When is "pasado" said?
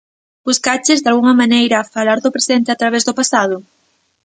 3.19-3.57